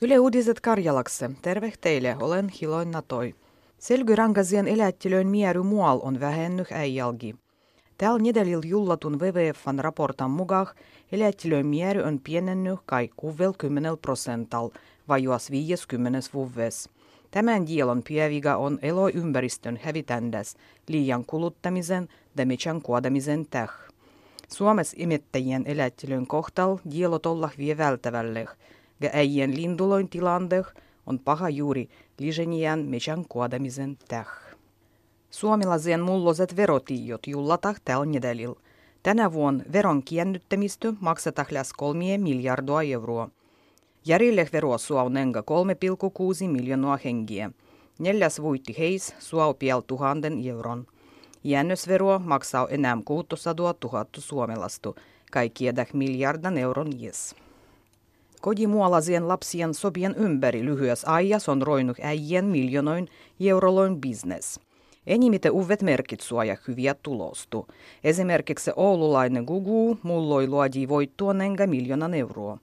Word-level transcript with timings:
Yle 0.00 0.18
Uutiset 0.18 0.60
Karjalakse. 0.60 1.30
Terve 1.42 1.72
teille, 1.80 2.16
olen 2.20 2.48
Hiloin 2.48 2.90
Natoi. 2.90 3.34
Selgyrangasien 3.78 4.68
elättilöön 4.68 5.26
mieru 5.26 5.64
muual 5.64 6.00
on 6.02 6.20
vähennyt 6.20 6.72
äijälgi. 6.72 7.34
Tällä 7.98 8.18
nedelil 8.18 8.60
jullatun 8.64 9.20
WWFn 9.20 9.78
raportan 9.78 10.30
mukaan 10.30 10.66
elättilöön 11.12 11.66
mieru 11.66 12.02
on 12.02 12.20
pienennyt 12.20 12.78
kai 12.86 13.08
10 13.58 13.98
prosental, 14.02 14.70
vajuas 15.08 15.50
50 15.50 16.18
vuves. 16.34 16.90
Tämän 17.30 17.66
dielon 17.66 18.02
pieviga 18.08 18.56
on 18.56 18.78
eloympäristön 18.82 19.80
hävitändäs 19.82 20.56
liian 20.88 21.24
kuluttamisen 21.24 22.08
ja 22.36 22.46
metsän 22.46 22.82
kuodamisen 22.82 23.46
täh. 23.50 23.72
Suomessa 24.48 24.96
imettäjien 25.00 25.62
elättilöön 25.66 26.26
kohtal 26.26 26.78
dielot 26.90 27.26
olla 27.26 27.50
vie 27.58 27.76
välttävälle, 27.76 28.40
ja 28.40 28.48
äijien 29.12 29.56
linduloin 29.56 30.08
tilanne 30.08 30.62
on 31.06 31.18
paha 31.18 31.48
juuri 31.48 31.88
lisenien 32.18 32.78
metsän 32.78 33.24
kuodamisen 33.28 33.98
täh. 34.08 34.28
Suomalaisen 35.30 36.00
mulloset 36.00 36.56
verotiot 36.56 37.26
jullatah 37.26 37.76
tällä 37.84 38.06
nedelil. 38.06 38.54
Tänä 39.02 39.32
vuonna 39.32 39.64
veron 39.72 40.02
kiennyttämistä 40.02 40.92
maksetaan 41.00 41.48
lähes 41.50 41.72
kolmie 41.72 42.18
miljardia 42.18 42.82
euroa. 42.92 43.28
Järjelle 44.06 44.48
veroa 44.52 44.78
suaunenga 44.78 45.40
3,6 45.40 46.48
miljoonaa 46.48 46.98
hengiä. 47.04 47.50
Neljäs 47.98 48.42
voitti 48.42 48.74
heis 48.78 49.14
suau 49.18 49.54
piel 49.54 49.80
tuhannen 49.80 50.46
euron. 50.46 50.86
Jännösveroa 51.44 52.18
maksaa 52.18 52.68
enää 52.70 52.98
600 53.04 53.74
000 53.84 54.06
suomalastu, 54.18 54.96
kaikkiedäk 55.32 55.92
miljardan 55.92 56.58
euron 56.58 57.00
jes. 57.00 57.34
Kodimuolasien 58.46 59.28
lapsien 59.28 59.74
sopien 59.74 60.14
ympäri 60.14 60.64
lyhyes 60.64 61.04
ajas 61.04 61.48
on 61.48 61.62
roinut 61.62 61.96
äijien 62.02 62.44
miljoonoin 62.44 63.08
euroloin 63.40 64.00
business. 64.00 64.60
Enimmiten 65.06 65.52
uvet 65.52 65.82
merkit 65.82 66.20
suoja 66.20 66.56
hyviä 66.68 66.94
tulostu. 66.94 67.66
Esimerkiksi 68.04 68.70
oululainen 68.76 69.44
Gugu 69.44 69.98
mulloi 70.02 70.48
luodi 70.48 70.88
voittua 70.88 71.34
nenga 71.34 71.66
miljoonan 71.66 72.14
euroa. 72.14 72.58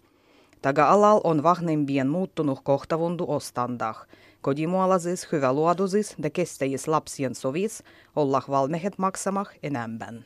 Taga 0.61 0.89
alal 0.89 1.21
on 1.23 1.43
vahnempien 1.43 2.07
muuttunut 2.07 2.59
kohtavundu 2.63 3.25
ostandah. 3.27 4.07
Kodimuolaisis 4.41 5.31
hyvä 5.31 5.53
luodusis 5.53 6.15
ja 6.23 6.29
kestäjis 6.29 6.87
lapsien 6.87 7.35
sovis 7.35 7.83
olla 8.15 8.41
valmehet 8.49 8.97
maksamah 8.97 9.49
enemmän. 9.63 10.25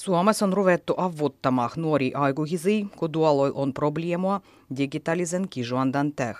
Suomessa 0.00 0.44
on 0.46 0.52
ruvettu 0.52 0.94
avuttamaan 0.96 1.70
nuori 1.76 2.12
aikuisia, 2.14 2.86
kun 2.96 3.12
tuolloin 3.12 3.52
on 3.54 3.74
probleemua 3.74 4.40
digitaalisen 4.76 5.48
kisuandan 5.50 6.12
teh. 6.12 6.36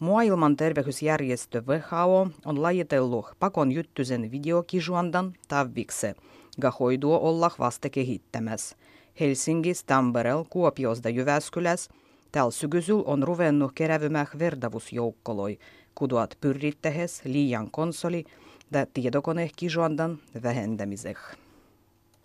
Maailman 0.00 0.56
terveysjärjestö 0.56 1.62
WHO 1.66 2.28
on 2.44 2.62
lajitellut 2.62 3.26
pakon 3.38 3.72
juttuisen 3.72 4.30
videokisuandan 4.30 5.32
tavvikse, 5.48 6.14
ja 6.62 6.72
hoidua 6.80 7.18
olla 7.18 7.50
vasta 7.58 7.90
kehittämässä. 7.90 8.76
Helsingissä, 9.20 9.86
Tampereella, 9.86 10.46
Kuopiossa 10.50 11.08
ja 11.08 11.14
Jyväskylässä 11.14 11.90
tällä 12.32 12.50
syksyllä 12.50 13.02
on 13.06 13.22
ruvennut 13.22 13.72
kerävymään 13.74 14.26
vertavusjoukkoloi, 14.38 15.58
kuduat 15.94 16.36
pyrittähes 16.40 17.22
liian 17.24 17.70
konsoli 17.70 18.24
ja 18.72 18.86
tietokonekisuandan 18.94 20.18
vähentämiseksi. 20.42 21.41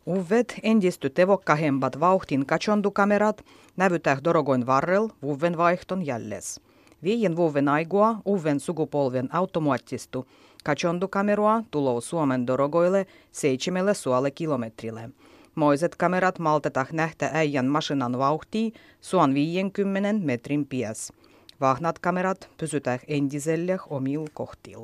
Uvet 0.08 0.60
endisty 0.64 1.10
tevokkahembat 1.10 2.00
vauhtin 2.00 2.46
katsondukamerat 2.46 3.46
nävytään 3.78 4.24
dorogoin 4.24 4.66
varrel 4.66 5.10
vuven 5.22 5.58
vaihton 5.58 6.06
jälles. 6.06 6.62
Viien 7.04 7.36
vuoden 7.36 7.68
aigua 7.68 8.16
uven 8.28 8.60
sukupolven 8.60 9.36
automaattistu 9.36 10.28
katsondukameroa 10.64 11.64
tulou 11.72 12.02
Suomen 12.02 12.48
dorogoille 12.48 13.06
seitsemälle 13.32 13.94
suolle 13.94 14.32
kilometrille. 14.32 15.10
Moiset 15.56 15.96
kamerat 15.96 16.40
maltetah 16.40 16.88
nähtä 16.92 17.30
äijän 17.34 17.66
masinan 17.66 18.18
vauhtia 18.18 18.72
suon 19.02 19.34
50 19.34 20.26
metrin 20.26 20.68
pies. 20.68 21.14
Vahnat 21.62 22.00
kamerat 22.00 22.50
pysytään 22.58 23.00
entiselle 23.08 23.80
omil 23.90 24.26
kohtil. 24.34 24.80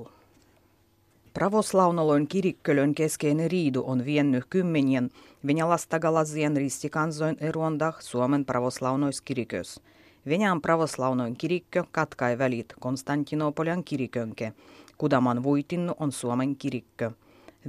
Pravoslaunaloin 1.33 2.27
kirikkölön 2.27 2.95
keskeinen 2.95 3.51
riidu 3.51 3.83
on 3.87 4.05
viennyt 4.05 4.45
kymmenien 4.49 5.09
venäläistagalasien 5.47 6.57
ristikansoin 6.57 7.37
eruondah 7.39 8.01
Suomen 8.01 8.45
pravoslaunoiskirikös. 8.45 9.81
Venäjän 10.25 10.61
pravoslaunoin 10.61 11.37
kirikkö 11.37 11.83
katkai 11.91 12.37
välit 12.37 12.73
Konstantinopolian 12.79 13.83
kirikönke. 13.83 14.53
Kudaman 14.97 15.43
vuitinnu 15.43 15.93
on 15.99 16.11
Suomen 16.11 16.55
kirikkö. 16.55 17.11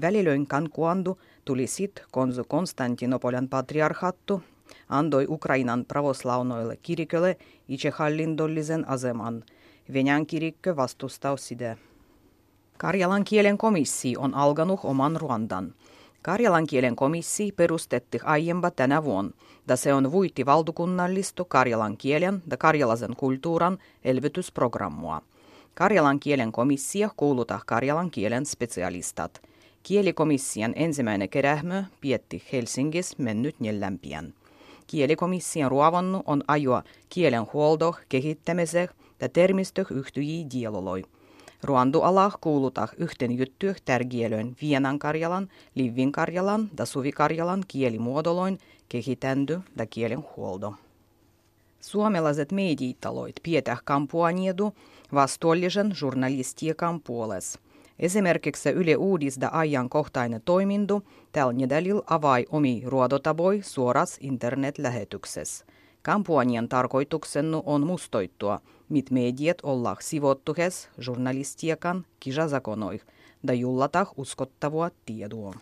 Välilöin 0.00 0.46
kankuandu 0.46 1.18
tuli 1.44 1.66
sit 1.66 2.02
konsu 2.10 2.44
Konstantinopolian 2.44 3.48
patriarhattu 3.48 4.42
andoi 4.88 5.26
Ukrainan 5.28 5.84
pravoslaunoille 5.84 6.76
kirikölle 6.76 7.36
itsehallindollisen 7.68 8.88
aseman. 8.88 9.44
Venäjän 9.92 10.26
kirikkö 10.26 10.76
vastustaa 10.76 11.36
sitä. 11.36 11.76
Karjalan 12.78 13.24
kielen 13.24 13.58
komissio 13.58 14.20
on 14.20 14.34
alkanut 14.34 14.80
oman 14.82 15.16
Ruandan. 15.16 15.74
Karjalan 16.22 16.66
kielen 16.66 16.96
komissio 16.96 17.52
perustetti 17.56 18.18
aiempa 18.24 18.70
tänä 18.70 19.04
vuonna, 19.04 19.32
ja 19.68 19.76
se 19.76 19.94
on 19.94 20.12
vuitti 20.12 20.46
valtakunnallistu 20.46 21.44
karjalan 21.44 21.96
kielen 21.96 22.42
ja 22.50 22.56
karjalaisen 22.56 23.16
kulttuuran 23.16 23.78
elvytysprogrammua. 24.04 25.22
Karjalan 25.74 26.20
kielen 26.20 26.52
komissio 26.52 27.10
kuuluta 27.16 27.60
karjalan 27.66 28.10
kielen 28.10 28.46
specialistat. 28.46 29.42
Kielikomission 29.82 30.72
ensimmäinen 30.76 31.28
kerähmö 31.28 31.84
pietti 32.00 32.42
Helsingissä 32.52 33.16
mennyt 33.18 33.60
neljämpien. 33.60 34.34
Kielikomission 34.86 35.70
ruovannut 35.70 36.22
on 36.26 36.44
ajoa 36.48 36.82
kielen 37.08 37.46
huolto 37.52 37.94
kehittämiseen 38.08 38.88
ja 39.20 39.28
termistö 39.28 39.84
yhtyjiä 39.90 40.46
dialoloi. 40.54 41.02
Ruanduala 41.62 42.30
kuuluta 42.40 42.88
Vienan 44.62 44.98
Karjalan, 44.98 45.48
Livin 45.74 46.12
Karjalan 46.12 46.70
ja 46.78 46.86
Suvi 46.86 47.12
Karjalan 47.12 47.64
kielimuodoloin 47.68 48.58
kehitändy 48.88 49.60
ja 49.78 49.86
kielen 49.86 50.24
huolto. 50.36 50.74
Suomalaiset 51.80 52.52
mediitaloit 52.52 53.36
pietäh 53.42 53.80
kampuaniedu 53.84 54.72
vastuullisen 55.14 55.94
journalistiikan 56.02 57.00
puolesta. 57.00 57.60
Esimerkiksi 57.98 58.70
Yle 58.70 58.96
Uudis 58.96 59.38
ja 59.40 59.48
ajankohtainen 59.52 60.42
toimintu 60.44 61.02
tällä 61.32 61.52
nedälil 61.52 62.02
avai 62.06 62.46
omi 62.50 62.82
ruodotaboi 62.86 63.60
suoras 63.62 64.18
internetlähetyksessä. 64.20 65.64
Kampanjan 66.04 66.68
tarkoituksena 66.68 67.62
on 67.66 67.86
mustoittua, 67.86 68.60
mit 68.88 69.10
mediat 69.10 69.58
ollaan 69.62 69.96
sivottuhes 70.00 70.88
journalistiakan 71.06 72.06
kisazakonoih, 72.20 73.00
da 73.46 73.52
jullatah 73.52 74.12
uskottavua 74.16 74.90
tietoa. 75.06 75.54